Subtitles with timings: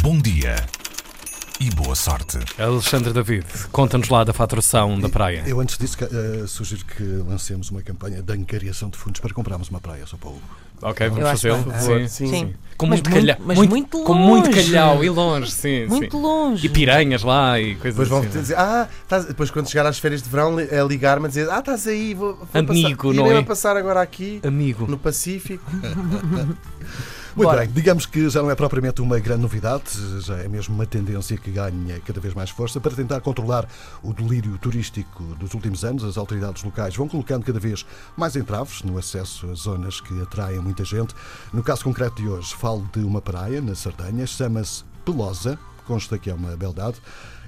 [0.00, 0.56] Bom dia
[1.60, 2.38] e boa sorte.
[2.58, 5.44] Alexandre David, conta-nos lá da faturação da praia.
[5.46, 9.68] Eu antes disso eh, sugiro que lancemos uma campanha de angariação de fundos para comprarmos
[9.68, 10.40] uma praia só para o.
[10.82, 11.62] Ok, vamos fazê-lo.
[11.62, 12.08] bem.
[12.08, 12.26] Sim, Sim.
[12.30, 12.54] sim.
[12.76, 13.46] Com Mas muito muito- calhau.
[13.46, 14.64] mas muito Com muito longe.
[14.72, 15.86] calhau e longe, sim.
[15.86, 16.22] Muito sim.
[16.22, 16.66] longe.
[16.66, 18.40] E piranhas lá e coisas Depois vão assim.
[18.40, 21.60] dizer, ah, estás- depois quando chegar às férias de verão, é ligar-me a dizer, ah,
[21.60, 23.40] estás aí, vou, vou Amigo, passar, não irei é?
[23.40, 24.86] a passar agora aqui Amigo.
[24.88, 25.62] no Pacífico.
[27.34, 27.60] Muito Bora.
[27.60, 29.84] bem, digamos que já não é propriamente uma grande novidade,
[30.20, 32.78] já é mesmo uma tendência que ganha cada vez mais força.
[32.78, 33.66] Para tentar controlar
[34.02, 37.86] o delírio turístico dos últimos anos, as autoridades locais vão colocando cada vez
[38.18, 41.14] mais entraves no acesso a zonas que atraem muita gente.
[41.54, 46.28] No caso concreto de hoje, falo de uma praia na Sardanha, chama-se Pelosa, consta que
[46.28, 47.00] é uma beldade,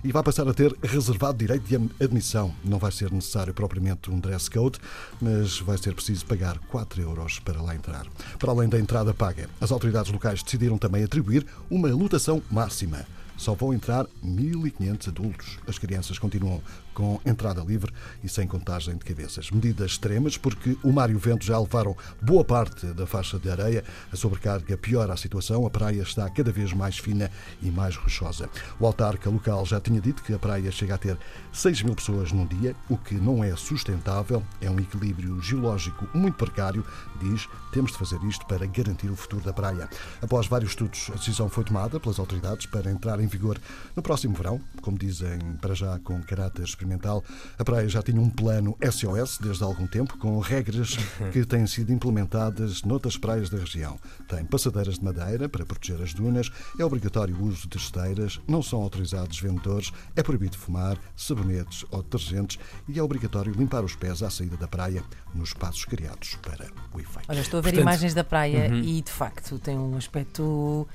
[0.04, 2.54] e vai passar a ter reservado direito de admissão.
[2.62, 4.78] Não vai ser necessário propriamente um dress code,
[5.20, 8.06] mas vai ser preciso pagar 4 euros para lá entrar.
[8.38, 13.06] Para além da entrada paga, as autoridades locais decidiram também atribuir uma lotação máxima.
[13.36, 15.58] Só vão entrar 1.500 adultos.
[15.66, 16.62] As crianças continuam
[16.94, 19.50] com entrada livre e sem contagem de cabeças.
[19.50, 23.50] Medidas extremas porque o mar e o vento já levaram boa parte da faixa de
[23.50, 23.84] areia.
[24.12, 25.66] A sobrecarga piora a situação.
[25.66, 28.48] A praia está cada vez mais fina e mais rochosa.
[28.78, 31.18] O autarca local já tinha dito que a praia chega a ter
[31.52, 34.42] 6 mil pessoas num dia, o que não é sustentável.
[34.60, 36.84] É um equilíbrio geológico muito precário.
[37.20, 39.88] Diz, temos de fazer isto para garantir o futuro da praia.
[40.22, 43.58] Após vários estudos, a decisão foi tomada pelas autoridades para entrar em vigor
[43.94, 44.60] no próximo verão.
[44.80, 47.22] Como dizem, para já com caráter experimental,
[47.58, 50.96] a praia já tinha um plano SOS desde há algum tempo, com regras
[51.32, 53.98] que têm sido implementadas noutras praias da região.
[54.28, 58.62] Tem passadeiras de madeira para proteger as dunas, é obrigatório o uso de esteiras, não
[58.62, 59.83] são autorizados vendedores,
[60.14, 64.68] é proibido fumar, sabonetes ou detergentes e é obrigatório limpar os pés à saída da
[64.68, 65.02] praia
[65.34, 67.26] nos espaços criados para o efeito.
[67.28, 68.80] Olha, estou a ver Portanto- imagens da praia Uhum.
[68.80, 70.86] e de facto tem um aspecto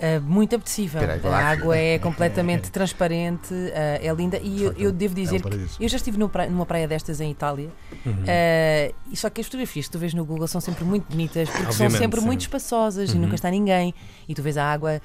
[0.00, 1.00] ah, muito apetecível.
[1.00, 5.14] Espera aí, vou a água é completamente transparente, ah, é linda e eu, eu devo
[5.14, 7.70] é um dizer que eu já estive no pra- numa praia destas em Itália
[8.06, 8.24] Uhum.
[8.26, 11.48] ah, e só que as fotografias que tu vês no Google são sempre muito bonitas
[11.48, 12.26] porque são Obviamente, sempre sim.
[12.26, 13.20] muito espaçosas e Uhum.
[13.22, 13.94] nunca está ninguém
[14.28, 15.00] e tu vês a água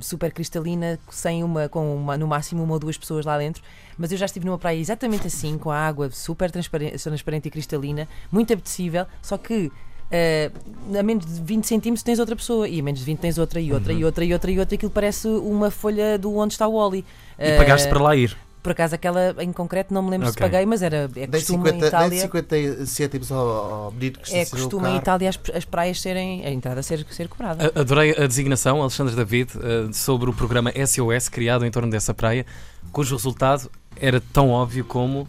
[0.00, 3.62] super cristalina sem uma com uma, no máximo uma ou duas pessoas lá dentro
[3.96, 7.50] mas eu já estive numa praia exatamente assim com a água super transparente, transparente e
[7.50, 9.70] cristalina muito apetecível só que
[10.12, 13.38] ah, a menos de 20 centímetros tens outra pessoa e a menos de 20 tens
[13.38, 13.98] outra e outra Uhum.
[14.00, 17.04] e outra e outra e outra aquilo parece uma folha do onde está o Wally
[17.38, 18.36] E pagaste Ah, para lá ir.
[18.62, 20.42] por acaso aquela em concreto não me lembro se Ok.
[20.48, 23.48] paguei mas era é Dei costume em 50, dei Itália 50 cêntimos ao,
[23.84, 24.96] ao menino que é costume em.
[24.96, 29.14] Itália as, as praias serem a entrada ser, ser cobrada A- Adorei a designação, Alexandre
[29.16, 32.44] David, eh, sobre o programa SOS criado em torno dessa praia,
[32.92, 33.70] cujo resultado
[34.00, 35.26] era tão óbvio como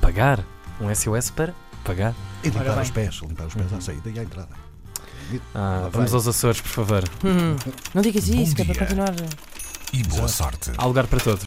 [0.00, 0.44] pagar.
[0.80, 1.54] Um SOS para
[1.84, 2.14] pagar.
[2.44, 3.78] E limpar os pés, limpar os pés Uhum.
[3.78, 4.48] à saída e à entrada.
[5.54, 7.04] Ah, vamos aos Açores, por favor.
[7.24, 7.56] Hum,
[7.94, 9.14] não digas isso que é para continuar
[9.92, 10.70] E boa sorte.
[10.76, 11.40] Há lugar para todos.